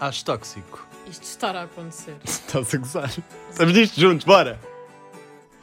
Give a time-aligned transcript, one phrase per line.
[0.00, 0.86] Acho tóxico.
[1.08, 2.16] Isto estará a acontecer.
[2.24, 3.10] Estás a gozar.
[3.50, 4.60] Estamos nisto juntos, bora!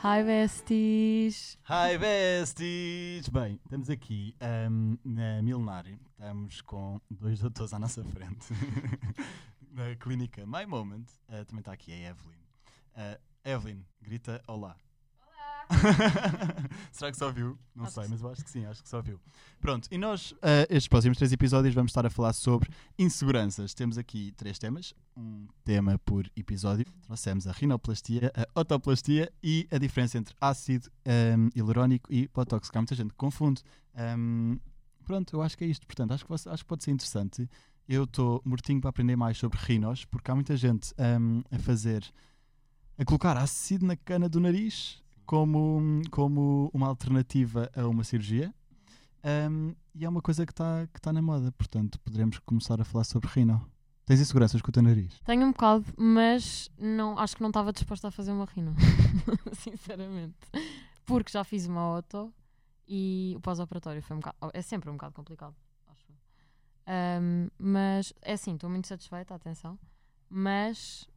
[0.04, 1.58] Hi, besties!
[1.70, 3.30] Hi, besties!
[3.30, 5.98] Bem, estamos aqui ahm, na Milnari.
[6.12, 8.48] Estamos com dois doutores à nossa frente.
[9.72, 11.06] na clínica My Moment.
[11.30, 12.44] Ah, também está aqui a Evelyn.
[12.94, 14.76] Ah, Evelyn, grita olá.
[16.92, 17.58] Será que só viu?
[17.76, 19.20] Não Acho sei, mas eu acho que sim, acho que só viu.
[19.60, 23.74] Pronto, e nós, ah, estes próximos três episódios, vamos estar a falar sobre inseguranças.
[23.74, 26.86] Temos aqui três temas, um tema por episódio.
[27.02, 32.78] Trouxemos a rinoplastia, a otoplastia e a diferença entre ácido ahm, hialurónico e botox, que
[32.78, 33.62] há muita gente que confunde.
[33.96, 34.58] Ahm,
[35.04, 35.86] pronto, eu acho que é isto.
[35.86, 37.50] Portanto, acho que, acho que pode ser interessante.
[37.88, 42.04] Eu estou mortinho para aprender mais sobre rinos, porque há muita gente ahm, a fazer,
[42.98, 48.54] a colocar ácido na cana do nariz como, como uma alternativa a uma cirurgia.
[49.24, 52.86] Ahm, e é uma coisa que está que tá na moda, portanto, poderemos começar a
[52.86, 53.66] falar sobre rino.
[54.06, 55.20] Tens inseguranças com o teu nariz?
[55.26, 58.76] Tenho um bocado, mas não, acho que não estava disposta a fazer uma rino.
[59.54, 60.36] Sinceramente.
[61.06, 62.32] Porque já fiz uma auto
[62.88, 64.52] e o pós-operatório foi um bocado.
[64.54, 65.56] É sempre um bocado complicado,
[65.88, 66.14] acho.
[66.86, 69.80] Ahm, mas é assim, estou muito satisfeita, atenção.
[70.30, 71.08] Mas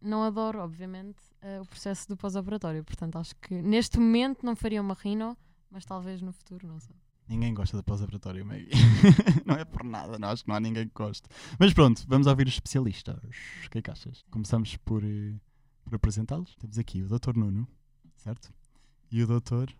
[0.00, 2.84] não adoro, obviamente, eh, o processo do pós-operatório.
[2.84, 5.36] Portanto, acho que neste momento não faria uma rino,
[5.70, 6.96] mas talvez no futuro, não sei.
[7.28, 8.68] Ninguém gosta de pós-operatório, Maggie.
[9.46, 11.28] não é por nada, não, acho que não há ninguém que goste.
[11.58, 13.16] Mas pronto, vamos ouvir os especialistas.
[13.66, 14.24] O que é que achas?
[14.30, 15.34] Começamos por, eh,
[15.84, 16.56] por apresentá-los.
[16.56, 17.36] Temos aqui o Dr.
[17.36, 17.68] Nuno,
[18.16, 18.52] certo?
[19.12, 19.70] E o Dr.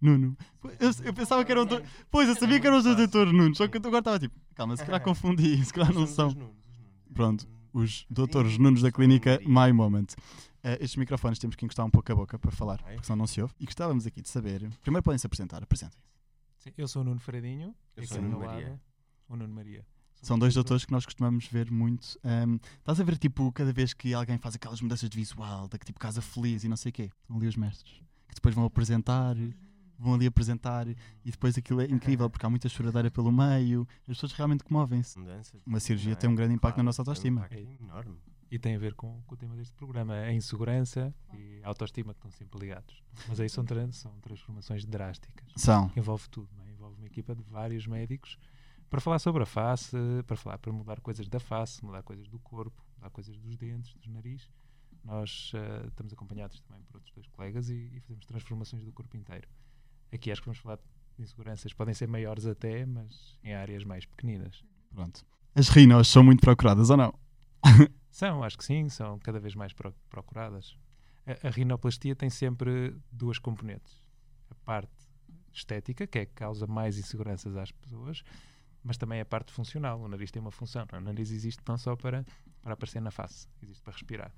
[0.00, 0.36] Nuno.
[0.78, 1.66] Eu, eu pensava que era o.
[2.10, 3.32] Pois, eu sabia que era o Dr.
[3.32, 6.34] Nuno, só que eu agora estava tipo, calma, se calhar confundi, se calhar não são.
[7.14, 10.06] Pronto, os doutores Nunos da clínica My Moment.
[10.62, 13.26] Eh, estes microfones temos que encostar um pouco a boca para falar, porque senão não
[13.26, 13.52] se ouve.
[13.60, 14.66] E gostávamos aqui de saber.
[14.80, 16.02] Primeiro podem se apresentar, apresentem-se.
[16.56, 17.74] Sim, eu sou o Nuno Fradinho.
[17.94, 18.80] Eu sou o Nuno Maria.
[19.28, 19.84] O Nuno Maria.
[20.22, 22.18] São dois doutores que nós costumamos ver muito.
[22.24, 25.78] Ahm, estás a ver, tipo, cada vez que alguém faz aquelas mudanças de visual, da
[25.78, 27.10] que tipo Casa Feliz e não sei o quê.
[27.22, 28.00] Estão ali os mestres.
[28.28, 29.36] Que depois vão apresentar,
[29.98, 33.86] vão ali apresentar e depois aquilo é incrível porque há muita choradeira pelo meio.
[34.02, 35.18] As pessoas realmente comovem-se.
[35.64, 36.16] Uma cirurgia é?
[36.16, 37.46] tem um grande impacto na Claro, nossa tem um autoestima.
[37.46, 38.18] impacto enorme.
[38.48, 42.14] E tem a ver com, com o tema deste programa, a insegurança e a autoestima
[42.14, 43.02] que estão sempre ligados.
[43.28, 45.50] Mas aí são, tran- são transformações drásticas.
[45.56, 45.90] São.
[45.96, 46.70] Envolve tudo, não é?
[46.70, 48.38] envolve uma equipa de vários médicos
[48.88, 49.96] para falar sobre a face,
[50.28, 53.92] para falar para mudar coisas da face, mudar coisas do corpo, mudar coisas dos dentes,
[53.94, 54.48] dos nariz.
[55.02, 59.16] Nós eh, estamos acompanhados também por outros dois colegas e, e fazemos transformações do corpo
[59.16, 59.48] inteiro.
[60.12, 64.04] Aqui acho que vamos falar de inseguranças, podem ser maiores até, mas em áreas mais
[64.06, 64.62] pequeninas.
[64.94, 65.24] Pronto.
[65.54, 67.14] As rinos são muito procuradas ou não?
[68.10, 70.74] São, acho que sim, são cada vez mais pro- procuradas.
[71.26, 74.00] A, a rinoplastia tem sempre duas componentes.
[74.50, 74.90] A parte
[75.52, 78.22] estética, que é que causa mais inseguranças às pessoas,
[78.82, 80.00] mas também a parte funcional.
[80.00, 80.86] O nariz tem uma função.
[80.90, 80.96] é?
[80.96, 82.24] O nariz existe não só para,
[82.62, 84.32] para aparecer na face, existe para respirar.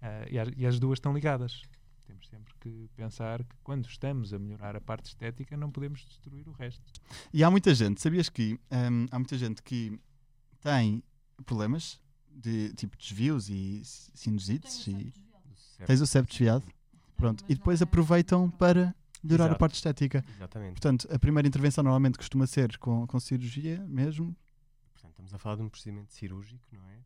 [0.00, 1.62] Ah, e, as, e as duas estão ligadas.
[2.06, 6.48] Temos sempre que pensar que quando estamos a melhorar a parte estética, não podemos destruir
[6.48, 6.82] o resto.
[7.32, 9.98] E há muita gente, sabias que hum, há muita gente que
[10.60, 11.02] tem
[11.44, 12.00] problemas
[12.30, 15.12] de tipo desvios e sinusites e
[15.84, 16.64] tens o septo desviado.
[17.16, 17.44] Pronto.
[17.48, 19.58] E depois aproveitam para melhorar a Exato.
[19.58, 20.24] parte estética.
[20.36, 20.72] Exatamente.
[20.72, 24.36] Portanto, a primeira intervenção normalmente costuma ser com, com cirurgia mesmo.
[24.92, 26.98] Portanto, estamos a falar de um procedimento cirúrgico, não é?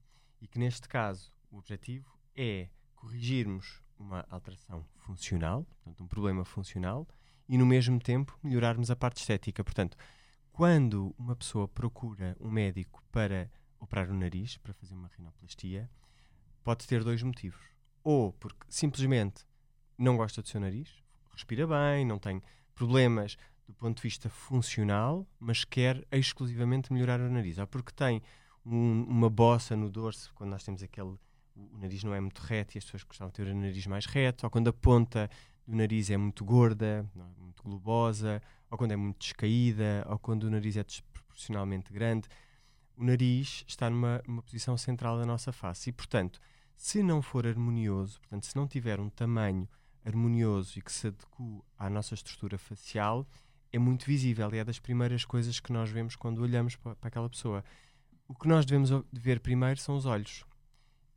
[0.43, 7.07] E que neste caso o objetivo é corrigirmos uma alteração funcional, portanto, um problema funcional,
[7.49, 9.63] e no mesmo tempo melhorarmos a parte estética.
[9.63, 9.97] Portanto,
[10.53, 15.91] quando uma pessoa procura um médico para operar o nariz, para fazer uma rinoplastia,
[16.63, 17.61] pode ter dois motivos.
[18.03, 19.45] Ou porque simplesmente
[19.99, 22.43] não gosta do seu nariz, respira bem, não tem
[22.75, 23.37] problemas
[23.67, 27.59] do ponto de vista funcional, mas quer exclusivamente melhorar o nariz.
[27.59, 28.23] Ou porque tem
[28.65, 31.17] um- uma bossa no dorso, quando nós temos aquele.
[31.73, 34.07] O, nariz não é muito reto e as pessoas gostavam de ter o nariz mais
[34.07, 35.31] reto, ou quando a ponta
[35.67, 37.43] do nariz é muito gorda, é?
[37.43, 42.29] muito globosa, ou quando é muito descaída, ou quando o nariz é desproporcionalmente grande.
[42.97, 46.41] O nariz está numa, numa posição central da nossa face e, portanto,
[46.77, 49.69] se não for harmonioso, portanto, se não tiver um tamanho
[50.05, 53.27] harmonioso e que se adeque à nossa estrutura facial,
[53.73, 57.29] é muito visível e é das primeiras coisas que nós vemos quando olhamos para, aquela
[57.29, 57.65] pessoa.
[58.27, 60.45] O que nós devemos ver primeiro são os olhos.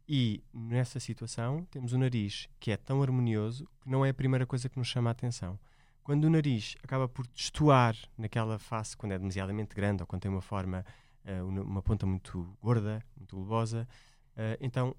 [0.08, 4.46] E nessa situação temos o nariz que é tão harmonioso que não é a primeira
[4.46, 5.58] coisa que nos chama a atenção.
[6.04, 10.32] Quando o nariz acaba por destoar naquela face, quando é demasiadamente grande ou quando tem
[10.32, 10.86] uma forma,
[11.24, 13.88] eh, uma ponta muito gorda, muito globosa,
[14.36, 14.94] eh, então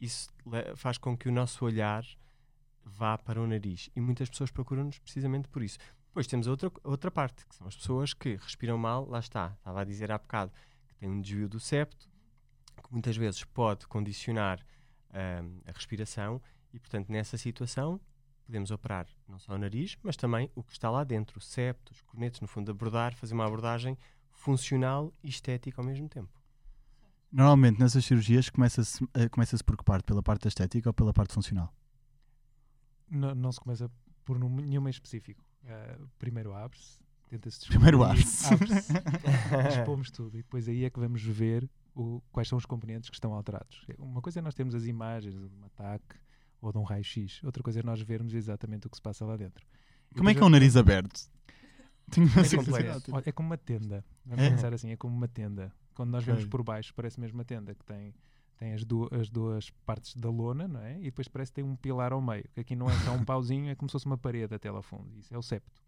[0.00, 0.28] isso
[0.74, 2.04] faz com que o nosso olhar
[2.84, 3.88] vá para o nariz.
[3.94, 5.78] E muitas pessoas procuram-nos precisamente por isso.
[6.06, 9.54] Depois temos a outra, outra parte, que são as pessoas que respiram mal, lá está,
[9.58, 10.50] estava a dizer há bocado,
[10.88, 12.09] que tem um desvio do septo,
[12.90, 14.60] muitas vezes pode condicionar
[15.12, 16.40] ahm, a respiração
[16.72, 18.00] e, portanto, nessa situação
[18.44, 21.92] podemos operar não só o nariz, mas também o que está lá dentro, o septo,
[21.92, 23.96] os cornetos, no fundo, abordar, fazer uma abordagem
[24.32, 26.40] funcional e estética ao mesmo tempo.
[27.30, 30.04] Normalmente nessas cirurgias começa-se eh, começa-se por que parte?
[30.04, 31.72] Pela parte da estética ou pela parte funcional?
[33.08, 33.88] Não, não se começa
[34.24, 35.44] por nenhuma em específico.
[35.64, 36.98] Ah, primeiro abre-se,
[37.28, 38.54] tenta-se Primeiro descobrir, abre-se.
[38.54, 38.92] abre-se,
[39.78, 43.16] expomos tudo e depois aí é que vamos ver o- quais são os componentes que
[43.16, 43.84] estão alterados.
[43.98, 46.16] Uma coisa é nós termos as imagens de um ataque
[46.60, 49.36] ou de um raio-x, outra coisa é nós vermos exatamente o que se passa lá
[49.36, 49.64] dentro.
[50.10, 51.28] E Como é que é um nariz aberto?
[52.10, 53.16] Tenho uma.
[53.16, 54.04] Olha, é como uma tenda.
[54.26, 54.50] Vamos É?
[54.50, 55.72] pensar assim, é como uma tenda.
[55.94, 56.50] Quando nós vemos Ok.
[56.50, 58.12] por baixo, parece mesmo uma tenda que tem,
[58.56, 60.98] tem as, du- as duas partes da lona, não é?
[60.98, 62.44] E depois parece que tem um pilar ao meio.
[62.52, 64.82] Que aqui não é só um pauzinho, é como se fosse uma parede até lá
[64.82, 65.16] fundo.
[65.18, 65.80] Isso é o septo.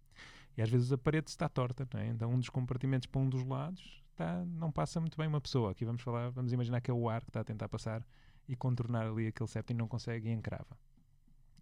[0.56, 2.08] E às vezes a parede está torta, não é?
[2.08, 5.72] Então um dos compartimentos para um dos lados está, não passa muito bem uma pessoa.
[5.72, 8.06] Aqui vamos falar, vamos imaginar que é o ar que está a tentar passar
[8.48, 10.78] e contornar ali aquele septo e não consegue e encrava.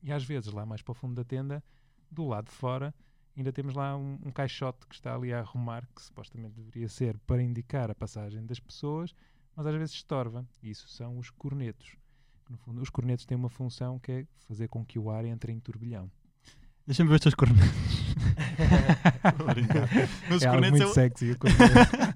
[0.02, 1.62] E às vezes, lá mais para o fundo da tenda,
[2.10, 2.94] do lado de fora,
[3.36, 7.18] ainda temos lá um, um caixote que está ali a arrumar, que supostamente deveria ser
[7.20, 9.14] para indicar a passagem das pessoas,
[9.54, 10.46] mas às vezes estorva.
[10.62, 11.96] E isso são os cornetos.
[12.48, 15.52] No fundo, os cornetos têm uma função que é fazer com que o ar entre
[15.52, 16.10] em turbilhão.
[16.86, 17.60] Deixa-me ver os teus cornetos.
[20.40, 21.36] É algo cornetos muito é, sexy.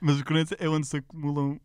[0.00, 1.60] mas os cornetos é onde se acumulam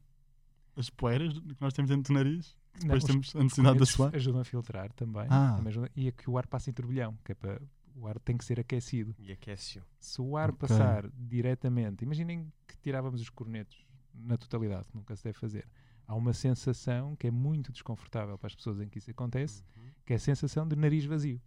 [0.76, 2.56] as poeiras que nós temos dentro do nariz.
[2.76, 4.16] Não, Depois os temos a necessidade de suar.
[4.16, 5.26] ajudam a filtrar também.
[5.30, 5.54] Ah.
[5.56, 7.62] também ajudam- e a que o ar passe em turbilhão, que é para
[7.96, 9.16] o ar tem que ser aquecido.
[9.18, 9.84] E aquece-o.
[9.98, 10.68] Se o ar Ok.
[10.68, 15.66] passar diretamente, imaginem que tirávamos os cornetos na totalidade, que nunca se deve fazer.
[16.08, 19.64] Há uma sensação que é muito desconfortável para as pessoas em que isso acontece,
[20.06, 21.42] que é a sensação de nariz vazio.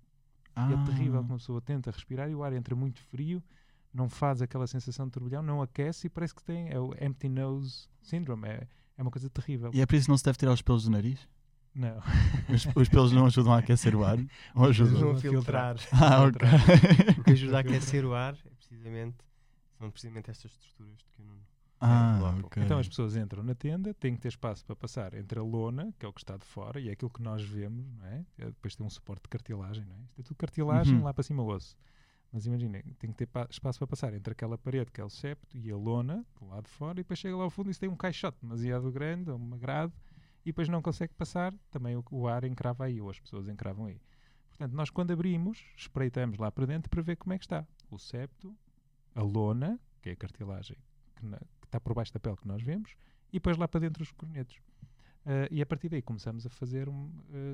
[0.57, 0.85] E é Ah.
[0.87, 3.43] terrível que uma pessoa tenta respirar e o ar entra muito frio,
[3.99, 7.29] não faz aquela sensação de turbilhão, não aquece e parece que tem é o empty
[7.29, 8.49] nose syndrome.
[8.49, 8.67] É,
[8.97, 9.71] é uma coisa terrível.
[9.75, 11.29] E é por isso que não se deve tirar os pelos do nariz?
[11.75, 11.99] Não.
[12.53, 14.19] Os, os pelos não ajudam a aquecer o ar?
[14.55, 14.95] Ou ajudam?
[14.97, 15.77] Ajudam a a filtrar.
[15.93, 16.49] Ah, ok.
[17.21, 19.17] O que ajuda a aquecer o ar é precisamente,
[19.79, 21.37] são precisamente estas estruturas que eu não.
[21.81, 22.47] Ah, Logo.
[22.47, 22.63] ok.
[22.65, 25.95] Então as pessoas entram na tenda, têm que ter espaço para passar entre a lona,
[25.99, 28.25] que é o que está de fora, e é aquilo que nós vemos, não é?
[28.39, 30.01] É, Depois tem um suporte de cartilagem, não é?
[30.01, 31.05] Isto é tudo cartilagem, Uhum.
[31.05, 31.77] lá para cima o osso.
[32.33, 35.09] Mas imaginem, tem que ter pa- espaço para passar entre aquela parede que é o
[35.09, 37.75] septo e a lona, do lado de fora, e depois chega lá ao fundo e
[37.75, 39.93] tem um caixote demasiado grande, ou uma grade,
[40.45, 43.87] e depois não consegue passar, também o, o ar encrava aí, ou as pessoas encravam
[43.87, 44.01] aí.
[44.51, 47.67] Portanto, nós quando abrimos, espreitamos lá para dentro para ver como é que está.
[47.91, 48.55] O septo,
[49.15, 50.77] a lona, que é a cartilagem
[51.17, 52.95] que, na- que está por baixo da pele que nós vemos,
[53.31, 54.59] e depois lá para dentro os cornetos.
[55.25, 57.11] Ah, e a partir daí começamos a fazer, um,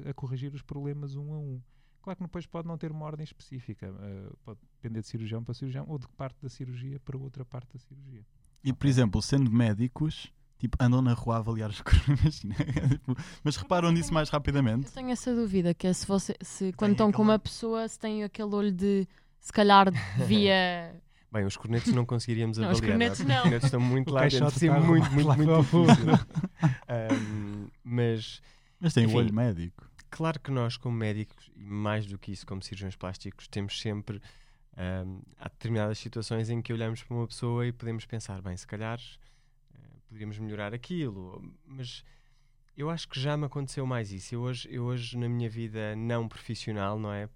[0.07, 1.61] ah, a corrigir os problemas um a um.
[2.05, 5.55] Claro que depois pode não ter uma ordem específica, ah, pode depender de cirurgião para
[5.55, 8.21] cirurgião ou de parte da cirurgia para outra parte da cirurgia.
[8.63, 12.57] E, por exemplo, sendo médicos, tipo, andam na rua a avaliar os cornetos, né?
[12.91, 14.85] Tipo, mas reparam nisso mais rapidamente.
[14.85, 17.99] Eu tenho essa dúvida, que é se você, se quando estão com uma pessoa, se
[17.99, 19.09] tem aquele olho de
[19.41, 20.95] se calhar devia.
[21.33, 22.99] Bem, os cornetos não conseguiríamos Não, os avaliar.
[22.99, 23.43] cornetos Os não.
[23.43, 24.51] cornetos estão muito lá dentro.
[24.51, 25.87] Sim, muito, muito, muito fundo.
[25.91, 26.13] difícil.
[26.87, 28.43] Ahm, mas
[28.79, 29.91] Mas tem o olho médico.
[30.15, 34.23] Claro que nós, como médicos, e mais do que isso, como cirurgiões plásticos, temos sempre.
[34.77, 38.65] ahm, há determinadas situações em que olhamos para uma pessoa e podemos pensar, bem, se
[38.65, 39.01] calhar
[39.75, 42.05] eh, poderíamos melhorar aquilo, mas
[42.77, 44.37] eu acho que já me aconteceu mais isso.
[44.37, 47.29] Eu hoje, eu hoje, na minha vida não profissional, não é?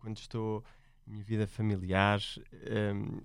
[0.00, 0.64] Quando estou
[1.06, 2.20] na minha vida familiar,
[2.68, 3.20] ahm,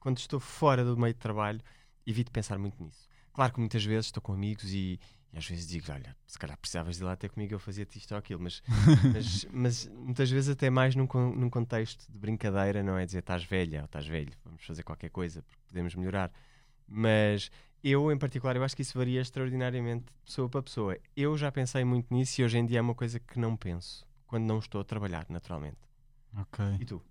[0.00, 1.60] quando estou fora do meio de trabalho,
[2.04, 3.08] evito pensar muito nisso.
[3.32, 4.98] Claro que muitas vezes estou com amigos e,
[5.32, 7.98] e às vezes digo, olha, se calhar precisavas de ir lá ter comigo, eu fazia-te
[7.98, 8.62] isto ou aquilo, mas,
[9.12, 13.44] mas, mas muitas vezes até mais num, num contexto de brincadeira, não é dizer estás
[13.44, 16.32] velha ou estás velho, vamos fazer qualquer coisa porque podemos melhorar.
[16.88, 17.50] Mas
[17.82, 20.96] eu, em particular, eu acho que isso varia extraordinariamente de pessoa para pessoa.
[21.16, 24.06] Eu já pensei muito nisso e hoje em dia é uma coisa que não penso
[24.26, 25.78] quando não estou a trabalhar, naturalmente.
[26.36, 26.64] Ok.
[26.80, 27.02] E tu?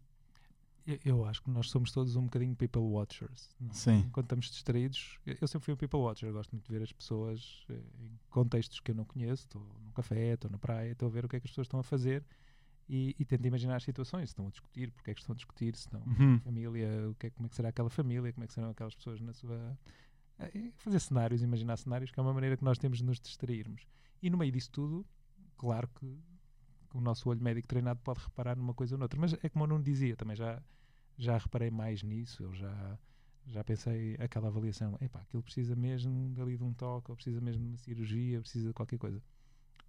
[1.03, 3.49] Eu, acho que nós somos todos um bocadinho people watchers.
[3.59, 3.73] não é?
[3.73, 4.09] Sim.
[4.11, 6.31] Quando estamos distraídos, eu sempre fui um people watcher.
[6.31, 7.73] Gosto muito de ver as pessoas eh,
[8.03, 9.45] em contextos que eu não conheço.
[9.45, 11.65] Estou num café, estou na praia, estou a ver o que é que as pessoas
[11.65, 12.23] estão a fazer
[12.87, 14.29] e, e tento imaginar as situações.
[14.29, 16.39] Se estão a discutir, porque é que estão a discutir, se estão Uhum.
[16.41, 18.93] família, o que é, como é que será aquela família, como é que serão aquelas
[18.93, 19.75] pessoas na sua.
[20.37, 23.87] eh, Fazer cenários, imaginar cenários, que é uma maneira que nós temos de nos distrairmos.
[24.21, 25.03] E no meio disso tudo,
[25.57, 26.15] claro que
[26.97, 29.19] o nosso olho médico treinado pode reparar numa coisa ou noutra.
[29.19, 30.61] Mas é como eu não dizia, também já,
[31.17, 32.97] já reparei mais nisso, eu já,
[33.47, 37.61] já pensei aquela avaliação, epá, aquilo precisa mesmo dali de um toque, ou precisa mesmo
[37.63, 39.21] de uma cirurgia, precisa de qualquer coisa.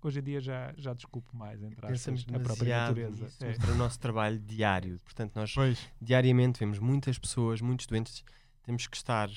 [0.02, 3.24] Hoje em dia já, já desculpo mais, entre Pensamos na própria natureza.
[3.24, 3.52] nisso, É.
[3.54, 4.98] para o nosso trabalho diário.
[5.04, 5.88] Portanto, nós Pois.
[6.00, 8.22] diariamente vemos muitas pessoas, muitos doentes,
[8.62, 9.28] temos que estar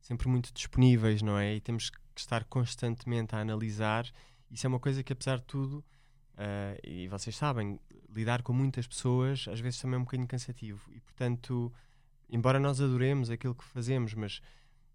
[0.00, 1.54] sempre muito disponíveis, não é?
[1.56, 4.04] E temos que que estar constantemente a analisar.
[4.50, 5.82] Isso é uma coisa que, apesar de tudo,
[6.34, 7.78] uh, e vocês sabem,
[8.14, 10.80] lidar com muitas pessoas às vezes também é um bocadinho cansativo.
[10.94, 11.72] E, portanto,
[12.28, 14.38] embora nós adoremos aquilo que fazemos, mas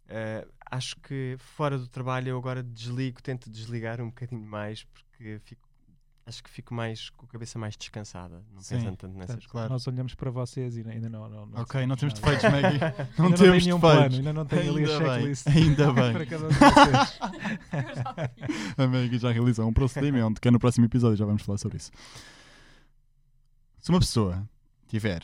[0.05, 5.39] uh, acho que fora do trabalho eu agora desligo, tento desligar um bocadinho mais, porque
[5.43, 5.66] fico
[6.27, 9.49] acho que fico mais com a cabeça mais descansada, não Sim, pensando tanto nessas Portanto,
[9.49, 9.69] claro.
[9.71, 11.29] Nós olhamos para vocês e ainda não.
[11.29, 12.35] não, não Ok, não temos nada.
[12.35, 12.79] defeitos, Maggie.
[13.17, 15.47] Não Ainda não temos nenhum plano, ainda não tenho ali a bem, checklist.
[15.47, 16.13] ainda bem.
[16.13, 17.19] para cada um de vocês.
[18.77, 21.77] A Maggie já realizou um procedimento que é no próximo episódio, já vamos falar sobre
[21.77, 21.91] isso.
[23.79, 24.47] Se uma pessoa
[24.87, 25.23] tiver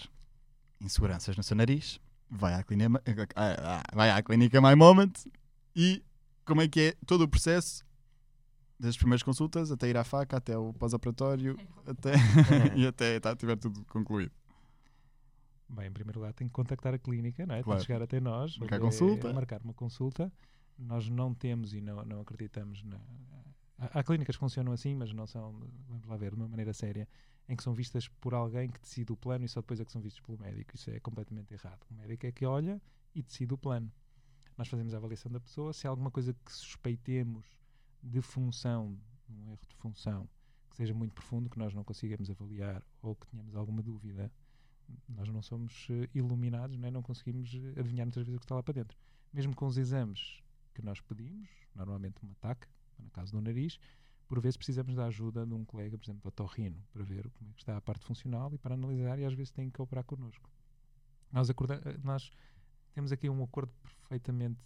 [0.80, 3.02] inseguranças no seu nariz, vai à clínica,
[3.94, 5.12] vai à clínica My Moment
[5.76, 6.02] e
[6.46, 7.84] como é que é todo o processo
[8.88, 12.14] das primeiras consultas até ir à faca, até o pós-operatório até,
[12.76, 14.32] e até tá, tiver tudo concluído.
[15.70, 17.64] Bem, em primeiro lugar, tem que contactar a clínica, não é?
[17.64, 17.80] Claro.
[17.80, 19.34] Tem que chegar até nós, Marcar é- consulta.
[19.34, 20.32] marcar uma consulta.
[20.78, 23.00] Nós não temos e não, não acreditamos na.
[23.78, 25.52] Há, há clínicas que funcionam assim, mas não são,
[25.88, 27.08] vamos lá ver, de uma maneira séria,
[27.48, 29.92] em que são vistas por alguém que decide o plano e só depois é que
[29.92, 30.76] são vistos pelo médico.
[30.76, 31.80] Isso é completamente errado.
[31.90, 32.82] O médico é que olha
[33.16, 33.92] e decide o plano.
[34.58, 35.74] Nós fazemos a avaliação da pessoa.
[35.74, 37.46] Se há alguma coisa que suspeitemos
[38.04, 38.98] de função,
[39.30, 40.30] um erro de função,
[40.70, 44.32] que seja muito profundo, que nós não consigamos avaliar ou que tenhamos alguma dúvida,
[45.08, 46.92] nós não somos eh, iluminados, não, é?
[46.92, 48.98] não conseguimos eh, adivinhar muitas vezes o que está lá para dentro.
[49.32, 50.42] Mesmo com os exames
[50.74, 52.68] que nós pedimos, normalmente uma TAC,
[53.00, 53.80] no caso do nariz,
[54.28, 57.54] por vezes precisamos da ajuda de um colega, por exemplo, otorrino, para ver como é
[57.54, 60.50] que está a parte funcional e para analisar e às vezes tem que operar connosco.
[61.32, 62.32] Nós, acorda- eh, nós
[62.94, 64.60] temos aqui um acordo perfeitamente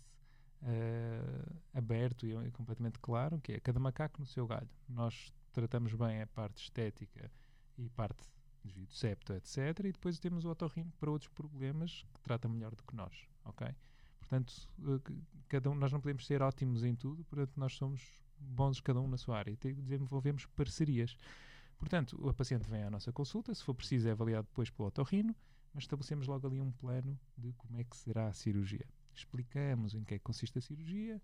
[0.64, 4.70] eh, aberto e completamente claro, que é cada macaco no seu galho.
[4.88, 7.32] Nós tratamos bem a parte estética
[7.78, 8.28] e parte
[8.64, 9.58] de septo, etc.
[9.86, 13.14] E depois temos o otorrino para outros problemas que trata melhor do que nós,
[13.46, 13.68] ok?
[14.20, 15.14] Portanto, eh,
[15.48, 18.02] cada um, nós não podemos ser ótimos em tudo, portanto nós somos
[18.40, 21.18] bons cada um na sua área e desenvolvemos parcerias.
[21.78, 25.36] Portanto, o paciente vem à nossa consulta, se for preciso é avaliado depois pelo otorrino,
[25.74, 28.86] mas estabelecemos logo ali um plano de como é que será a cirurgia.
[29.18, 31.22] Explicamos em que é que consiste a cirurgia,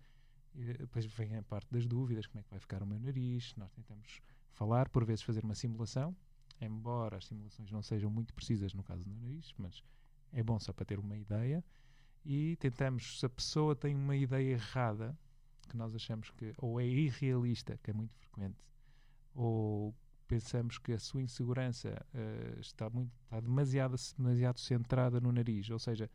[0.54, 3.54] e depois vem a parte das dúvidas, como é que vai ficar o meu nariz,
[3.56, 4.20] nós tentamos
[4.52, 6.16] falar, por vezes fazer uma simulação,
[6.60, 9.82] embora as simulações não sejam muito precisas no caso do nariz, mas
[10.32, 11.64] é bom só para ter uma ideia,
[12.24, 15.16] e tentamos, se a pessoa tem uma ideia errada,
[15.68, 18.56] que nós achamos que ou é irrealista, que é muito frequente,
[19.34, 19.94] ou
[20.26, 25.78] pensamos que a sua insegurança eh, está, muito, está demasiado, demasiado centrada no nariz, ou
[25.78, 26.10] seja,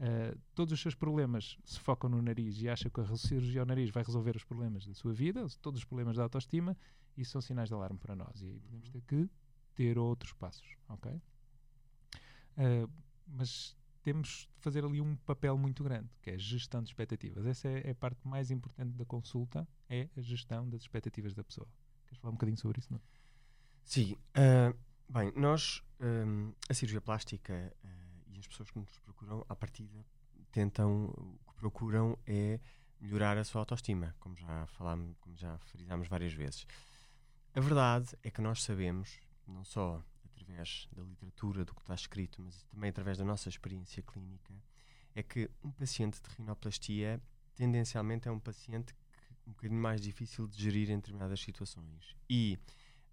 [0.00, 3.66] eh, todos os seus problemas se focam no nariz e acha que a cirurgia ao
[3.66, 6.76] nariz vai resolver os problemas da sua vida, todos os problemas da autoestima,
[7.16, 8.42] isso são sinais de alarme para nós.
[8.42, 9.30] E aí podemos ter que
[9.74, 11.20] ter outros passos, ok?
[12.56, 12.86] Eh,
[13.26, 17.46] mas temos de fazer ali um papel muito grande, que é a gestão de expectativas.
[17.46, 21.42] Essa é, é a parte mais importante da consulta, é a gestão das expectativas da
[21.42, 21.66] pessoa.
[22.06, 22.92] Queres falar um bocadinho sobre isso?
[22.92, 23.00] Não?
[23.82, 24.16] Sim.
[24.34, 24.74] ah,
[25.08, 27.74] bem, nós, ahm, a cirurgia plástica
[28.44, 30.04] as pessoas que nos procuram, à partida,
[30.52, 32.60] tentam, o que procuram é
[33.00, 36.66] melhorar a sua autoestima, como já falámos, como já frisámos várias vezes.
[37.54, 42.42] A verdade é que nós sabemos, não só através da literatura, do que está escrito,
[42.42, 44.54] mas também através da nossa experiência clínica,
[45.14, 47.20] é que um paciente de rinoplastia
[47.54, 49.00] tendencialmente é um paciente que,
[49.46, 52.16] um bocadinho mais difícil de gerir em determinadas situações.
[52.28, 52.58] E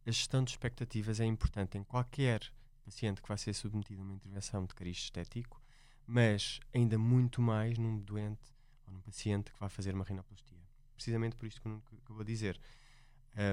[0.05, 4.13] a gestão de expectativas é importante em qualquer paciente que vai ser submetido a uma
[4.13, 5.61] intervenção de cariz estético,
[6.05, 8.53] mas ainda muito mais num doente
[8.85, 10.59] ou num paciente que vai fazer uma rinoplastia.
[10.95, 12.59] Precisamente por isto que eu eu vou dizer.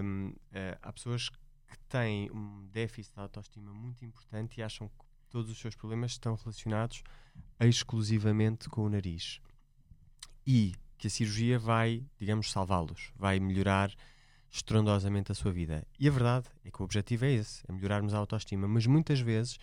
[0.02, 5.04] Hum, eh, há pessoas que têm um déficit de autoestima muito importante e acham que
[5.30, 7.02] todos os seus problemas estão relacionados
[7.60, 9.40] exclusivamente com o nariz.
[10.46, 13.94] E que a cirurgia vai, digamos, salvá-los, vai melhorar
[14.50, 15.86] estrondosamente a sua vida.
[15.98, 19.20] E a verdade é que o objetivo é esse, é melhorarmos a autoestima, mas muitas
[19.20, 19.58] vezes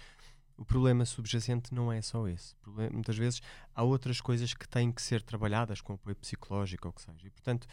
[0.58, 2.56] o problema subjacente não é só esse.
[2.58, 3.42] Proble- Muitas vezes
[3.74, 7.28] há outras coisas que têm que ser trabalhadas com apoio psicológico ou o que seja.
[7.28, 7.68] E, portanto,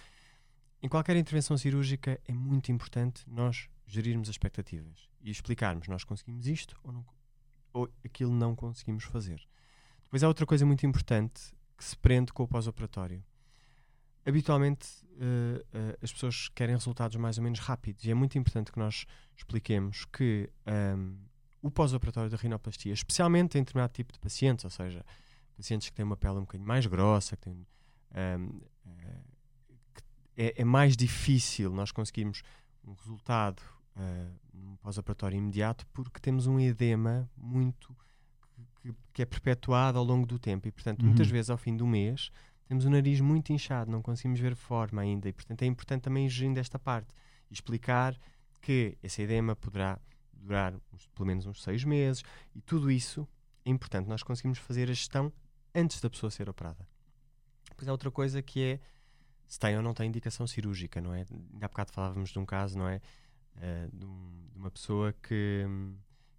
[0.83, 6.47] em qualquer intervenção cirúrgica é muito importante nós gerirmos as expectativas e explicarmos nós conseguimos
[6.47, 7.07] isto ou, não,
[7.73, 9.40] ou aquilo não conseguimos fazer.
[10.02, 13.23] Depois há outra coisa muito importante que se prende com o pós-operatório.
[14.24, 14.86] Habitualmente
[15.20, 18.78] eh, eh, as pessoas querem resultados mais ou menos rápidos e é muito importante que
[18.78, 19.04] nós
[19.36, 21.16] expliquemos que ahm,
[21.60, 25.04] o pós-operatório da rinoplastia, especialmente em determinado tipo de pacientes, ou seja,
[25.56, 27.66] pacientes que têm uma pele um bocadinho mais grossa, que têm,
[28.14, 29.18] ahm, eh,
[29.94, 30.02] que
[30.36, 32.42] é, é mais difícil nós conseguirmos
[32.84, 33.62] um resultado
[34.54, 37.94] num pós-operatório imediato porque temos um edema muito
[38.80, 41.08] que, que é perpetuado ao longo do tempo e portanto Uhum.
[41.08, 42.30] muitas vezes ao fim do mês
[42.66, 46.26] temos o nariz muito inchado, não conseguimos ver forma ainda, e portanto é importante também
[46.26, 47.12] ir gerindo esta parte
[47.50, 48.19] explicar
[48.61, 50.00] que esse edema poderá
[50.33, 52.23] durar uns- pelo menos uns seis meses,
[52.54, 53.28] e tudo isso
[53.64, 55.33] é importante nós conseguimos fazer a gestão
[55.75, 56.87] antes da pessoa ser operada.
[57.69, 58.81] Depois há outra coisa que é
[59.47, 61.26] se tem ou não tem indicação cirúrgica, não é?
[61.61, 63.00] Há bocado falávamos de um caso, não é?
[63.57, 65.66] Eh, de, de uma pessoa que,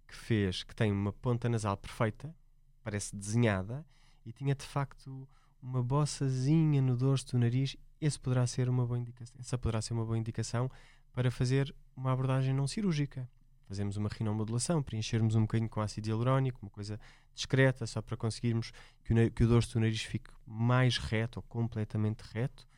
[0.08, 2.34] que fez, que tem uma ponta nasal perfeita,
[2.82, 3.86] parece desenhada,
[4.26, 5.28] e tinha de facto
[5.64, 7.76] uma boçazinha no dorso do nariz.
[8.00, 10.70] Esse poderá ser uma boa indicação, essa poderá ser uma boa indicação
[11.12, 13.28] para fazer uma abordagem não cirúrgica.
[13.66, 17.00] Fazemos uma rinomodulação, preenchermos um bocadinho com ácido hialurónico, uma coisa
[17.34, 21.42] discreta, só para conseguirmos que o, que o dorso do nariz fique mais reto ou
[21.42, 22.68] completamente reto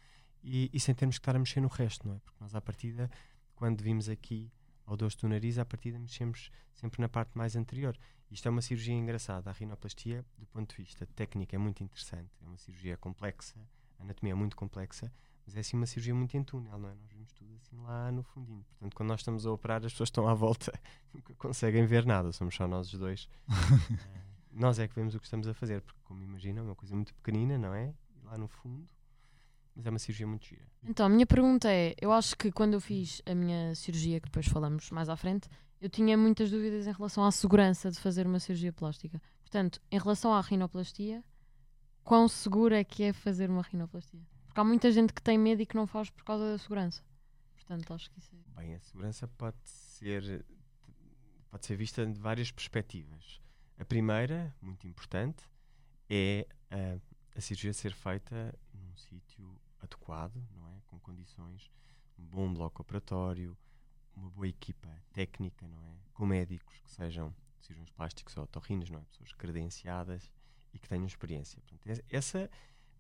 [0.45, 2.19] e, e sem termos que estar a mexer no resto, não é?
[2.21, 3.11] Porque nós, à partida,
[3.57, 4.53] quando vimos aqui
[4.87, 7.99] ao dorso do nariz, à partida mexemos sempre na parte mais anterior.
[8.31, 9.51] Isto é uma cirurgia engraçada.
[9.51, 12.31] A rinoplastia, do ponto de vista técnico, é muito interessante.
[12.43, 13.57] É uma cirurgia complexa,
[13.99, 15.13] a anatomia é muito complexa,
[15.47, 16.95] mas é assim uma cirurgia muito em túnel, não é?
[16.95, 18.65] Nós vemos tudo assim lá no fundinho.
[18.65, 20.73] Portanto, quando nós estamos a operar, as pessoas estão à volta,
[21.15, 23.29] nunca conseguem ver nada, somos só nós os dois.
[24.49, 26.75] Eh, nós é que vemos o que estamos a fazer, porque, como imaginam, é uma
[26.75, 27.95] coisa muito pequenina, não é?
[28.17, 28.89] E lá no fundo,
[29.75, 30.67] mas é uma cirurgia muito gira.
[30.83, 34.27] Então, a minha pergunta é: eu acho que quando eu fiz a minha cirurgia, que
[34.27, 35.47] depois falamos mais à frente,
[35.81, 39.21] eu tinha muitas dúvidas em relação à segurança de fazer uma cirurgia plástica.
[39.41, 41.23] Portanto, em relação à rinoplastia,
[42.03, 44.21] quão seguro é que é fazer uma rinoplastia?
[44.47, 47.03] Porque há muita gente que tem medo e que não faz por causa da segurança.
[47.55, 48.61] Portanto, acho que isso é.
[48.61, 50.45] Bem, a segurança pode ser,
[51.51, 53.41] pode ser vista de várias perspectivas.
[53.79, 55.45] A primeira, muito importante,
[56.09, 56.99] é a,
[57.37, 60.81] a cirurgia ser feita num sítio adequado, não é?
[60.87, 61.71] Com condições,
[62.19, 63.57] um bom bloco operatório,
[64.17, 65.95] uma boa equipa técnica, não é?
[66.15, 69.03] Com médicos que sejam cirurgiões plásticos ou otorrinos, não é?
[69.11, 70.31] Pessoas credenciadas
[70.73, 71.61] e que tenham experiência.
[71.63, 72.51] Portanto, es- essa,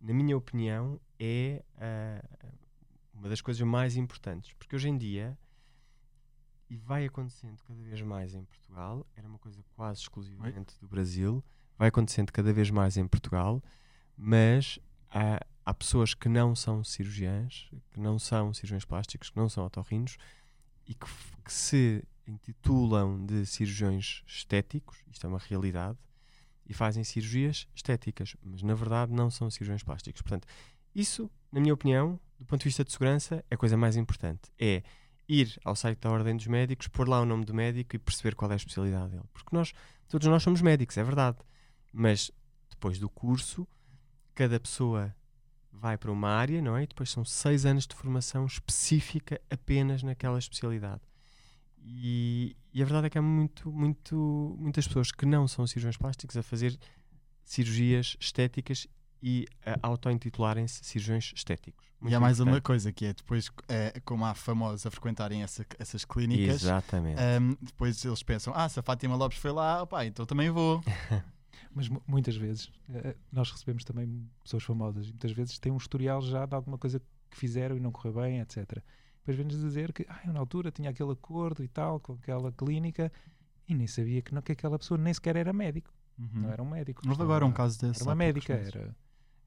[0.00, 2.23] na minha opinião, é a-
[3.14, 5.37] uma das coisas mais importantes, porque hoje em dia
[6.68, 11.43] e vai acontecendo cada vez mais em Portugal, era uma coisa quase exclusivamente do Brasil,
[11.78, 13.62] vai acontecendo cada vez mais em Portugal,
[14.17, 14.78] mas
[15.10, 19.64] há, há pessoas que não são cirurgiãs, que não são cirurgiões plásticos, que não são
[19.64, 20.17] otorrinos
[20.86, 21.06] e que,
[21.44, 25.99] que se intitulam de cirurgiões estéticos, isto é uma realidade,
[26.68, 30.22] e fazem cirurgias estéticas, mas na verdade não são cirurgiões plásticos.
[30.22, 30.49] Portanto,
[30.94, 34.50] isso, na minha opinião, do ponto de vista de segurança, é a coisa mais importante.
[34.58, 34.82] É
[35.28, 38.34] ir ao site da Ordem dos Médicos, pôr lá o nome do médico e perceber
[38.34, 39.25] qual é a especialidade dele.
[39.32, 39.72] Porque nós,
[40.08, 41.38] todos nós somos médicos, é verdade.
[41.92, 42.30] Mas
[42.70, 43.66] depois do curso,
[44.34, 45.14] cada pessoa
[45.80, 46.82] vai para uma área, não é?
[46.84, 51.00] E depois são seis anos de formação específica apenas naquela especialidade.
[51.84, 55.97] E, e a verdade é que há muito, muito, muitas pessoas que não são cirurgiões
[55.97, 56.76] plásticos a fazer
[57.45, 58.86] cirurgias estéticas
[59.23, 61.86] e a auto-intitularem-se cirurgiões estéticos.
[61.86, 65.43] E Muito há mais uma coisa que é depois, é, como há famosos a frequentarem
[65.43, 66.62] essa- essas clínicas,
[67.19, 70.82] ahm, depois eles pensam: ah, se a Fátima Lopes foi lá, opá, então também vou.
[71.75, 75.76] Mas mu- muitas vezes eh, nós recebemos também pessoas famosas e muitas vezes têm um
[75.76, 78.82] historial já de alguma coisa que fizeram e não correu bem, etc.
[79.19, 82.52] Depois vem-nos dizer que ah, eu na altura tinha aquele acordo e tal com aquela
[82.52, 83.10] clínica
[83.69, 85.92] e nem sabia que, não, que aquela pessoa nem sequer era médico.
[86.19, 86.28] Uhum.
[86.42, 87.02] Não era um médico.
[87.06, 88.00] Houve agora um caso desse.
[88.00, 88.97] Era uma médica, era.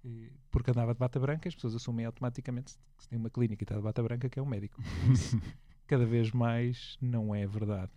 [0.03, 3.63] e- Porque andava de bata branca, as pessoas assumem automaticamente que se tem uma clínica
[3.63, 4.81] e está de bata branca que é um médico.
[5.87, 7.91] Cada vez mais não é verdade.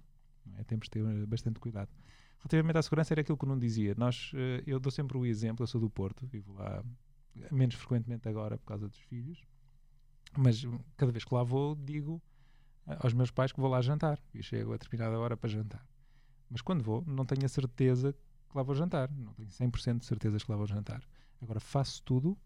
[0.47, 0.65] não é?
[0.65, 1.91] Temos de ter eh, bastante cuidado.
[2.43, 3.95] Relativamente à segurança, era aquilo que não dizia.
[3.97, 6.85] Nós, eh, eu dou sempre o exemplo, eu sou do Porto, vivo lá
[7.51, 9.43] menos frequentemente agora por causa dos filhos,
[10.37, 10.63] mas
[10.97, 12.21] cada vez que lá vou, digo
[12.87, 15.87] eh, aos meus pais que vou lá jantar e chego a determinada hora para jantar.
[16.51, 20.07] Mas quando vou, não tenho a certeza que lá vou jantar, não tenho 100% de
[20.07, 21.03] certezas que lá vou jantar.
[21.41, 22.37] Agora faço tudo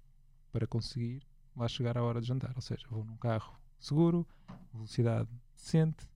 [0.53, 4.27] para conseguir lá chegar à hora de jantar, ou seja, vou num carro seguro,
[4.73, 6.09] velocidade decente,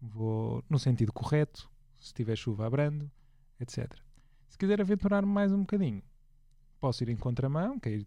[0.00, 3.10] vou no sentido correto, se tiver chuva abrando,
[3.60, 3.92] etc.
[4.48, 6.02] Se quiser aventurar-me mais um bocadinho,
[6.80, 8.06] posso ir em contramão, que é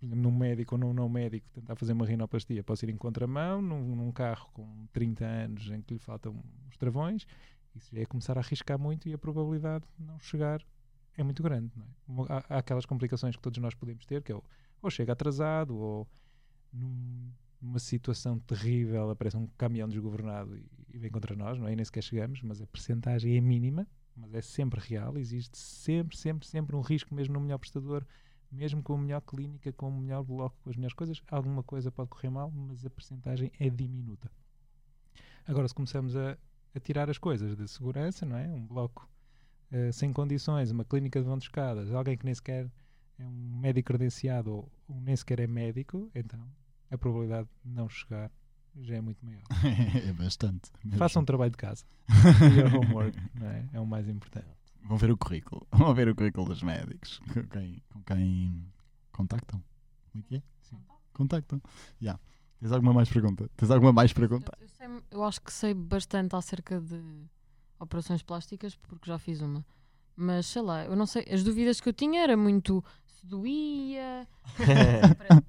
[0.00, 3.96] num, médico ou num não médico tentar fazer uma rinoplastia, posso ir em contramão, num,
[3.96, 7.26] num carro com 30 anos em que lhe faltam os travões,
[7.74, 10.64] isso é começar a arriscar muito e a probabilidade de não chegar
[11.16, 11.72] é muito grande.
[11.76, 12.12] É?
[12.28, 14.42] Há, há aquelas complicações que todos nós podemos ter, que é o,
[14.82, 16.08] ou chega atrasado, ou
[16.72, 21.72] num- numa situação terrível aparece um caminhão desgovernado e, e vem contra nós, não é?
[21.72, 26.16] E nem sequer chegamos, mas a percentagem é mínima, mas é sempre real, existe sempre,
[26.16, 28.06] sempre, sempre um risco, mesmo no melhor prestador,
[28.50, 31.90] mesmo com a melhor clínica, com o melhor bloco, com as melhores coisas, alguma coisa
[31.90, 34.30] pode correr mal, mas a percentagem é diminuta.
[35.46, 36.38] Agora, se começamos a,
[36.74, 38.46] a tirar as coisas de segurança, não é?
[38.48, 39.08] Um bloco
[39.70, 42.70] eh, sem condições, uma clínica de vão de escadas, alguém que nem sequer
[43.18, 46.40] é um médico credenciado ou, ou nem sequer é médico, então
[46.90, 48.30] a probabilidade de não chegar
[48.82, 49.42] já é muito maior.
[50.08, 50.70] é bastante.
[50.84, 50.98] mesmo.
[50.98, 51.84] Façam um trabalho de casa.
[52.58, 53.68] Your homework, não é?
[53.72, 54.46] É o mais importante.
[54.82, 55.66] Vão ver o currículo.
[55.72, 57.18] Vão ver o currículo dos médicos.
[57.32, 58.66] Com quem, com quem
[59.12, 59.62] contactam.
[60.12, 60.42] Como é que é?
[60.62, 60.78] Sim.
[61.12, 61.60] Contactam.
[62.00, 62.18] Já.
[62.60, 63.48] Tens alguma mais pergunta?
[63.56, 64.52] Tens alguma mais pergunta?
[64.60, 67.00] Eu, sei- eu acho que sei bastante acerca de
[67.78, 69.64] operações plásticas porque já fiz uma.
[70.16, 71.26] Mas sei lá, eu não sei.
[71.30, 75.44] As dúvidas que eu tinha era muito se doía, operatório.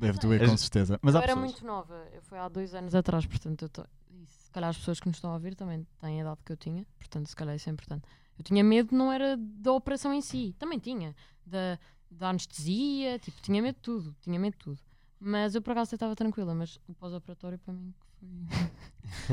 [0.00, 0.98] Deve doer com certeza.
[1.02, 1.50] Mas eu era pessoas.
[1.50, 3.82] muito nova, eu foi há dois anos atrás, portanto, eu tô,
[4.26, 6.56] se calhar as pessoas que nos estão a ouvir também têm a idade que eu
[6.56, 8.02] tinha, portanto, se calhar isso é importante.
[8.38, 11.78] Eu tinha medo, não era da operação em si, também tinha, da,
[12.10, 14.78] da anestesia, tipo, tinha medo de tudo, tinha medo de tudo.
[15.20, 18.28] Mas eu por acaso estava tranquila, mas o pós-operatório para mim foi.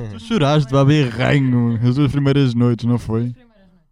[0.11, 3.27] Tu choraste, babi ranho, as duas primeiras noites, não foi?
[3.27, 3.87] As primeiras noites.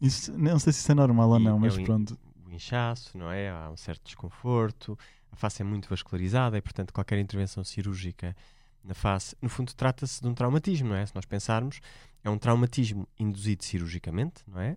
[0.00, 2.18] Isso, não sei se isso é normal ou não, mas pronto.
[2.56, 3.50] Inchaço, não é?
[3.50, 4.98] Há um certo desconforto,
[5.30, 8.34] a face é muito vascularizada e, portanto, qualquer intervenção cirúrgica
[8.82, 11.04] na face, no fundo, trata-se de um traumatismo, não é?
[11.04, 11.80] Se nós pensarmos,
[12.22, 14.76] é um traumatismo induzido cirurgicamente, não é?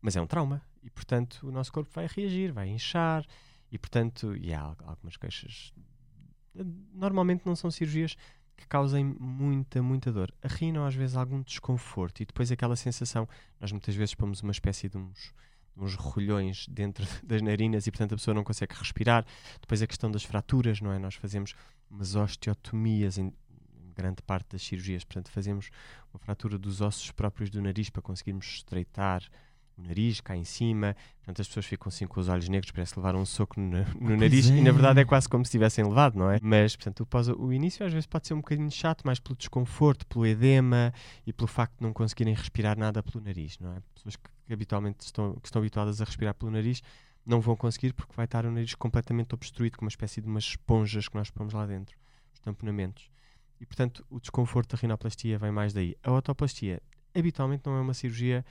[0.00, 3.24] Mas é um trauma e, portanto, o nosso corpo vai reagir, vai inchar
[3.70, 5.72] e, portanto, e há al- algumas queixas.
[6.92, 8.16] Normalmente não são cirurgias
[8.56, 10.32] que causem muita, muita dor.
[10.42, 13.28] A rino, às vezes, algum desconforto e depois aquela sensação.
[13.60, 15.34] Nós muitas vezes pomos uma espécie de uns
[15.76, 19.24] uns rolhões dentro das narinas e portanto a pessoa não consegue respirar.
[19.60, 20.98] Depois a questão das fraturas, não é?
[20.98, 21.54] Nós fazemos
[21.90, 23.32] umas osteotomias em,
[23.94, 25.70] grande parte das cirurgias, portanto fazemos
[26.12, 29.22] uma fratura dos ossos próprios do nariz para conseguirmos estreitar
[29.76, 30.96] o nariz cá em cima.
[31.18, 34.16] Portanto as pessoas ficam assim com os olhos negros, parece levar um soco no, no
[34.16, 34.72] nariz e na é.
[34.72, 36.38] verdade é quase como se tivessem levado, não é?
[36.42, 39.36] Mas portanto o, pós, o início às vezes pode ser um bocadinho chato, mais pelo
[39.36, 40.92] desconforto, pelo edema
[41.26, 43.80] e pelo facto de não conseguirem respirar nada pelo nariz, não é?
[43.94, 46.82] Pessoas que, que habitualmente estão, que estão habituadas a respirar pelo nariz
[47.26, 50.44] não vão conseguir porque vai estar o nariz completamente obstruído com uma espécie de umas
[50.44, 51.96] esponjas que nós pomos lá dentro,
[52.32, 53.10] os tamponamentos.
[53.60, 55.96] E portanto o desconforto da rinoplastia vem mais daí.
[56.02, 56.82] A otoplastia
[57.14, 58.44] habitualmente não é uma cirurgia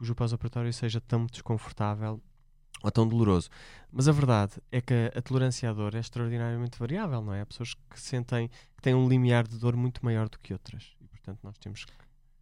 [0.00, 2.18] cujo pós-operatório seja tão desconfortável
[2.82, 3.50] ou tão doloroso.
[3.92, 7.42] Mas a verdade é que a tolerância à dor é extraordinariamente variável, não é?
[7.42, 10.96] Há pessoas que sentem que têm um limiar de dor muito maior do que outras.
[11.02, 11.92] E portanto nós temos que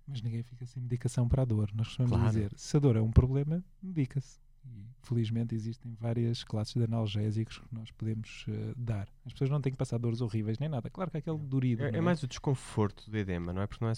[0.07, 1.69] Mas ninguém fica sem medicação para a dor.
[1.75, 2.29] Nós costumamos Claro.
[2.33, 4.39] dizer, se a dor é um problema, medica-se.
[4.65, 9.09] E felizmente existem várias classes de analgésicos que nós podemos eh, dar.
[9.27, 10.89] As pessoas não têm que passar dores horríveis nem nada.
[10.91, 11.83] Claro que aquele dorido.
[11.85, 13.67] É, não é mais o desconforto do edema, não é?
[13.67, 13.95] Porque não é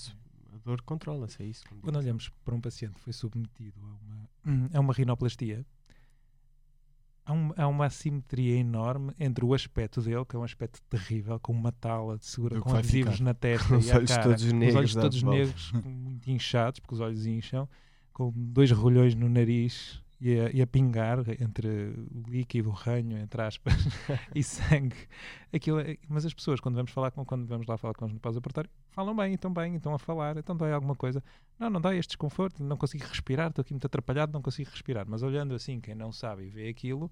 [0.55, 1.65] a dor controla-se, é isso.
[1.81, 5.65] Quando olhamos para um paciente que foi submetido a uma, a uma rinoplastia,
[7.25, 11.39] há, um- há uma assimetria enorme entre o aspecto dele, que é um aspecto terrível,
[11.41, 14.23] com uma tala de segura, com adesivos na testa Com os e à olhos cara,
[14.25, 17.69] todos com os negros olhos todos negros, muito inchados, porque os olhos incham,
[18.13, 21.95] com dois rolhões no nariz e a, e a pingar entre
[22.29, 23.75] líquido, ranho, entre aspas,
[24.35, 25.09] e sangue.
[25.53, 28.15] Aquilo é- mas as pessoas, quando vamos falar com, quando vamos lá falar com eles
[28.15, 31.25] no pós-operatório, falam bem, estão bem, estão a falar, então dói alguma coisa.
[31.59, 35.07] Não, não dói este desconforto, não consigo respirar, estou aqui muito atrapalhado, não consigo respirar.
[35.09, 37.11] Mas olhando assim, quem não sabe e vê aquilo,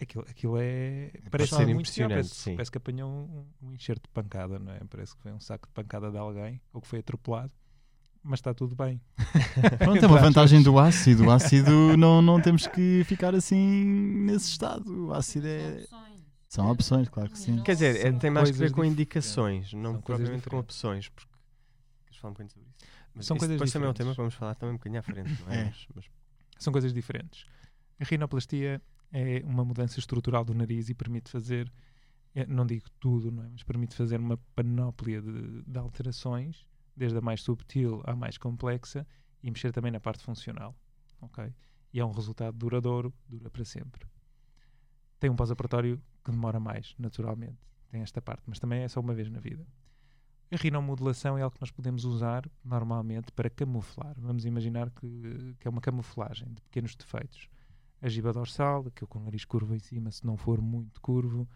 [0.00, 1.12] aquilo, aquilo é.
[1.30, 4.72] parece ser muito pior, impressionante, parece, parece que apanhou um, um enxerto de pancada, não
[4.72, 4.80] é?
[4.90, 7.52] Parece que foi um saco de pancada de alguém ou que foi atropelado,
[8.24, 9.00] mas está tudo bem.
[9.78, 11.24] Pronto, é uma vantagem do ácido.
[11.26, 13.84] O ácido não, não temos que ficar assim
[14.24, 15.08] nesse estado.
[15.08, 15.82] O ácido é.
[15.82, 16.14] Opções.
[16.48, 17.60] São opções, claro que sim.
[17.62, 18.92] Quer dizer, é- tem mais que ver com diferentes.
[18.92, 20.74] indicações, não São coisas propriamente com diferentes.
[20.76, 21.08] opções.
[21.08, 21.30] Porque...
[22.06, 22.86] Queres falar um bocadinho sobre isso?
[23.14, 24.14] Mas São coisas depois também é um tema diferentes.
[24.16, 25.60] que vamos falar também um bocadinho à frente, não é?
[25.60, 25.64] É.
[25.66, 26.04] Mas- mas
[26.58, 27.46] São coisas diferentes.
[28.00, 28.80] A rinoplastia
[29.12, 31.70] é uma mudança estrutural do nariz e permite fazer,
[32.34, 33.48] eh, não digo tudo, não é?
[33.52, 36.64] mas permite fazer uma panóplia de, de alterações,
[36.96, 39.06] desde a mais subtil à mais complexa,
[39.42, 40.74] e mexer também na parte funcional.
[41.20, 41.52] ok?
[41.92, 44.06] E é um resultado duradouro, dura para sempre.
[45.20, 47.58] Tem um pós-operatório que demora mais, naturalmente.
[47.88, 49.66] Tem esta parte, mas também é só uma vez na vida.
[50.50, 54.14] A rinomodulação é algo que nós podemos usar normalmente para camuflar.
[54.18, 57.48] Vamos imaginar que, que é uma camuflagem de pequenos defeitos.
[58.00, 61.48] A giba dorsal, aquele com o nariz curvo em cima, se não for muito curvo,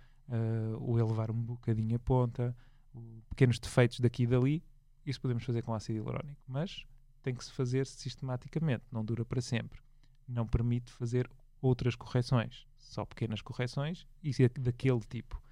[0.81, 2.57] o elevar um bocadinho a ponta,
[3.29, 4.65] pequenos defeitos daqui e dali,
[5.11, 6.41] isso podemos fazer com ácido hialurónico.
[6.47, 6.85] Mas
[7.23, 9.81] tem que se fazer sistematicamente, não dura para sempre.
[10.27, 11.29] Não permite fazer
[11.61, 15.43] outras correções, só pequenas correções e se- daquele tipo.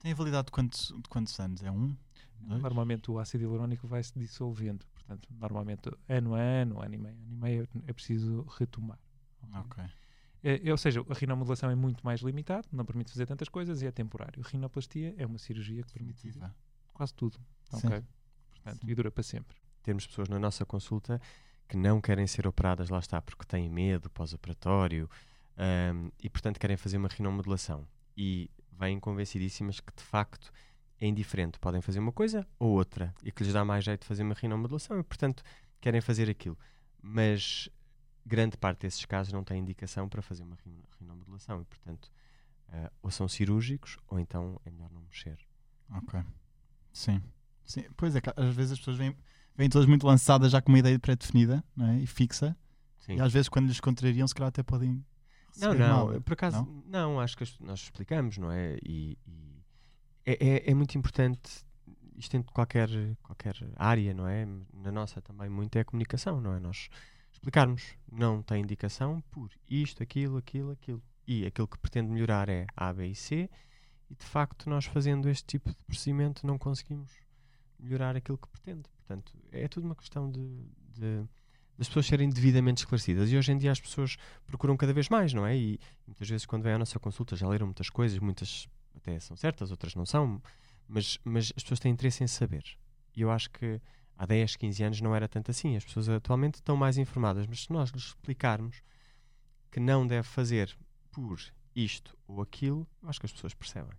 [0.00, 1.62] Tem a validade de quantos, de quantos anos?
[1.62, 1.96] É um?
[2.40, 2.62] Dois?
[2.62, 4.84] Normalmente o ácido hialurónico vai se dissolvendo.
[4.92, 8.98] Portanto, normalmente ano a ano, ano e meio, ano e meio é- é preciso retomar.
[9.42, 9.60] ok?
[9.60, 9.84] Ok.
[10.44, 13.86] É, ou seja, a rinomodulação é muito mais limitado, não permite fazer tantas coisas e
[13.86, 14.40] é temporário.
[14.44, 16.32] A rinoplastia é uma cirurgia que permite
[16.92, 17.38] quase tudo.
[17.70, 17.88] Sim.
[17.88, 18.04] ok?
[18.86, 19.56] E dura para sempre.
[19.82, 21.20] temos pessoas na nossa consulta
[21.68, 25.08] que não querem ser operadas, lá está, porque têm medo pós-operatório,
[25.58, 30.52] Ahm, e portanto querem fazer uma rinomodulação e vêm convencidíssimas que de facto
[31.00, 34.06] é indiferente, podem fazer uma coisa ou outra e que lhes dá mais jeito de
[34.06, 35.42] fazer uma rinomodulação e portanto
[35.80, 36.58] querem fazer aquilo.
[37.02, 37.70] Mas
[38.26, 42.10] grande parte desses casos não tem indicação para fazer uma rino- rinomodulação e portanto
[42.68, 45.38] ah, ou são cirúrgicos ou então é melhor não mexer.
[45.90, 46.20] Ok.
[46.92, 47.22] Sim.
[47.66, 47.84] Sim.
[47.96, 49.14] Pois é, às vezes as pessoas vêm,
[49.56, 51.96] vêm todas muito lançadas já com uma ideia pré-definida é?
[51.98, 52.56] e fixa.
[53.00, 53.16] Sim.
[53.16, 55.04] E às vezes quando lhes contrariam, se calhar até podem.
[55.58, 56.20] Não, não, mal.
[56.20, 56.84] por acaso, Não?
[57.14, 58.76] não, acho que nós explicamos, não é?
[58.84, 59.62] E, e
[60.24, 61.64] é, é- é muito importante,
[62.14, 62.88] isto em qualquer,
[63.22, 64.46] qualquer área, não é?
[64.72, 66.60] Na nossa também muito é a comunicação, não é?
[66.60, 66.88] Nós
[67.32, 71.02] explicarmos, não tem indicação por isto, aquilo, aquilo, aquilo.
[71.26, 73.48] E aquilo que pretende melhorar é A, B e C,
[74.10, 77.10] e de facto nós fazendo este tipo de procedimento não conseguimos
[77.78, 78.88] melhorar aquilo que pretende.
[78.96, 80.40] Portanto, é tudo uma questão de,
[80.94, 81.24] de-
[81.78, 83.30] pessoas serem devidamente esclarecidas.
[83.30, 85.56] E hoje em dia as pessoas procuram cada vez mais, não é?
[85.56, 89.36] E muitas vezes quando vêm à nossa consulta já leram muitas coisas, muitas até são
[89.36, 90.42] certas, outras não são,
[90.88, 92.64] mas, mas as pessoas têm interesse em saber.
[93.14, 93.80] E eu acho que
[94.16, 95.76] há 10, 15 anos não era tanto assim.
[95.76, 98.82] As pessoas atualmente estão mais informadas, mas se nós lhes explicarmos
[99.70, 100.76] que não deve fazer
[101.10, 101.38] por
[101.74, 103.92] isto ou aquilo, eu acho que as pessoas percebem.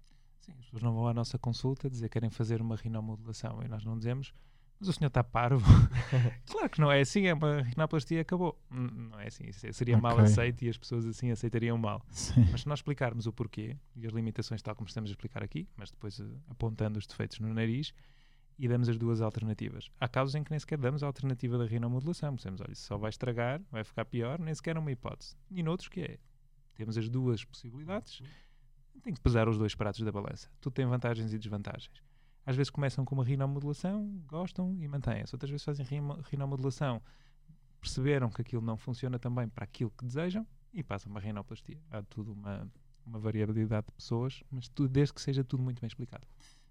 [0.48, 3.68] Sim, as pessoas não vão à nossa consulta dizer que querem fazer uma rinomodulação e
[3.68, 4.34] nós não dizemos,
[4.80, 5.66] mas o senhor está parvo.
[6.50, 8.58] claro que não é assim, é uma rinoplastia acabou.
[8.70, 10.26] Não é assim, seria mal Ok.
[10.26, 12.02] aceito e as pessoas assim aceitariam mal.
[12.10, 12.46] Sim.
[12.52, 15.68] Mas se nós explicarmos o porquê e as limitações tal como estamos a explicar aqui,
[15.76, 17.94] mas depois eh, apontando os defeitos no nariz
[18.60, 19.90] e damos as duas alternativas.
[20.00, 22.36] Há casos em que nem sequer damos a alternativa da rinomodulação.
[22.36, 25.36] Dizemos, olha, só vai estragar, vai ficar pior, nem sequer é uma hipótese.
[25.52, 26.18] E noutros que é,
[26.76, 28.22] temos as duas possibilidades,
[29.02, 30.50] tem que pesar os dois pratos da balança.
[30.60, 32.04] Tudo tem vantagens e desvantagens.
[32.46, 35.36] Às vezes começam com uma rinomodulação, gostam e mantêm-se.
[35.36, 35.86] Outras vezes fazem
[36.30, 37.02] rinomodulação,
[37.82, 41.80] perceberam que aquilo não funciona também para aquilo que desejam e passam uma rinoplastia.
[41.92, 42.72] Há tudo uma,
[43.06, 46.26] uma variabilidade de pessoas, mas tudo, desde que seja tudo muito bem explicado.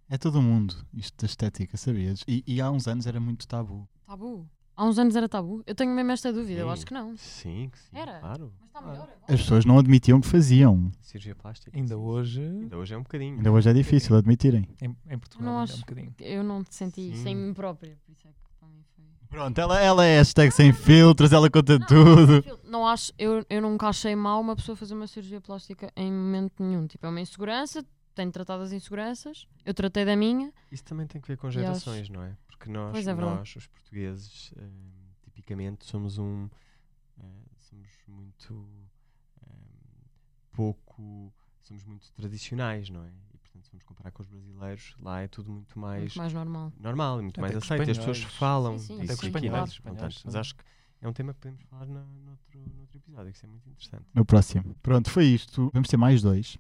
[0.09, 2.23] É todo o mundo, isto da estética, sabias?
[2.29, 3.89] E, e há uns anos era muito tabu.
[4.07, 4.49] Tabu.
[4.77, 5.63] Há uns anos era tabu.
[5.67, 7.17] Eu tenho mesmo esta dúvida, eu acho que não.
[7.17, 8.19] Sim, que sim, Era?
[8.21, 8.53] claro.
[8.61, 9.17] Mas está melhor agora.
[9.27, 10.93] As pessoas não admitiam que faziam.
[11.01, 11.77] Cirurgia plástica.
[11.77, 13.37] Ainda hoje, Ainda hoje é um bocadinho.
[13.39, 14.69] Ainda hoje é difícil admitirem.
[14.83, 16.15] em, em Portugal, Não ainda é um bocadinho.
[16.21, 17.23] Eu não te senti Sim.
[17.23, 19.05] sem mim própria, por isso é que para mim foi.
[19.29, 22.59] Pronto, ela, ela é hashtag sem filtros, ela conta Não, tudo.
[22.65, 26.63] Não acho, eu, eu nunca achei mal uma pessoa fazer uma cirurgia plástica em momento
[26.63, 26.87] nenhum.
[26.87, 27.83] Tipo, é uma insegurança,
[28.15, 30.53] tenho tratado as inseguranças, eu tratei da minha.
[30.71, 32.37] Isso também tem que ver com gerações, não é?
[32.59, 34.69] Porque nós, é nós os portugueses, eh,
[35.23, 36.49] tipicamente, somos um.
[37.19, 37.23] eh,
[37.59, 38.69] somos muito.
[39.43, 40.07] eh,
[40.53, 41.33] pouco.
[41.63, 43.13] somos muito tradicionais, não é?
[43.35, 46.03] E portanto, se vamos comparar com os brasileiros, lá é tudo muito mais.
[46.03, 46.73] Muito mais normal.
[46.79, 47.91] normal e muito Até mais aceito.
[47.91, 50.65] As pessoas falam Sim, sim, disso Até com espanhóis, não espanhóis mas acho que
[51.01, 54.07] é um tema que podemos falar na, noutro, noutro episódio, que isso é muito interessante.
[54.15, 54.75] No próximo.
[54.83, 55.71] Pronto, foi isto.
[55.75, 56.59] Vamos ter mais dois.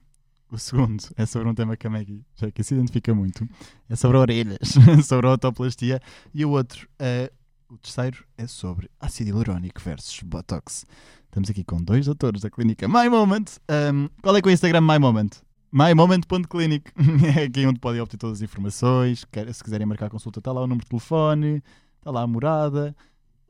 [0.51, 3.49] O segundo é sobre um tema que a Maggie já que se identifica muito.
[3.89, 6.01] É sobre orelhas, sobre a otoplastia.
[6.33, 7.33] E o outro, é,
[7.69, 10.87] o terceiro, é sobre ácido hialurónico versus Botox.
[11.25, 13.45] Estamos aqui com dois doutores da clínica My Moment.
[13.69, 15.31] Um, qual é que é o Instagram My Moment?
[15.73, 16.93] mymoment.clinic
[17.37, 19.27] é aqui onde podem obter todas as informações.
[19.53, 21.63] Se quiserem marcar consulta, está lá o número de telefone,
[21.99, 22.97] está lá a morada.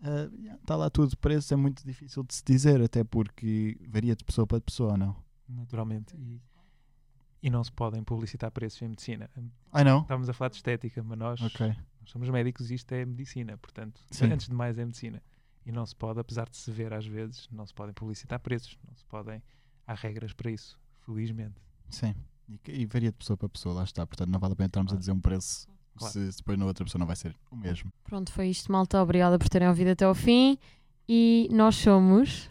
[0.02, 0.30] Yeah,
[0.61, 1.16] está lá tudo.
[1.18, 5.14] Preço é muito difícil de se dizer, até porque varia de pessoa para pessoa, não?
[5.48, 6.16] Naturalmente.
[6.16, 6.40] E,
[7.42, 9.31] e não se podem publicitar preços em medicina.
[9.72, 10.01] Ai não?
[10.03, 11.66] Estávamos a falar de estética, mas nós, Ok.
[12.01, 14.27] nós somos médicos e isto é medicina, portanto, Sim.
[14.33, 15.22] antes de mais é medicina.
[15.64, 18.79] E não se pode, apesar de se ver às vezes, não se podem publicitar preços,
[18.87, 19.42] não se podem.
[19.87, 21.61] Há regras para isso, felizmente.
[21.90, 22.14] Sim.
[22.49, 24.07] E, e varia de pessoa para pessoa, lá está.
[24.07, 25.01] Portanto, não vale a pena estarmos a Claro.
[25.01, 26.12] dizer um preço Claro.
[26.12, 27.92] se, se depois na outra pessoa não vai ser o mesmo.
[28.05, 29.03] Pronto, foi isto, malta.
[29.03, 30.57] Obrigada por terem ouvido até ao fim.
[31.09, 32.49] E nós somos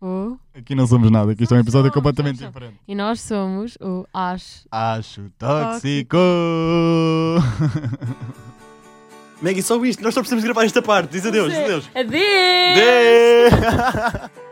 [0.00, 0.36] o.
[0.54, 2.80] Aqui não somos nada, aqui isto é um episódio somos, completamente somos, diferente.
[2.86, 4.66] E nós somos o Acho.
[4.70, 6.18] Acho tóxico!
[9.40, 11.12] Maggie, só isto, nós só precisamos gravar esta parte.
[11.12, 11.90] Diz adeus, diz adeus.
[11.94, 13.52] Adeus!
[13.52, 14.47] Adeus!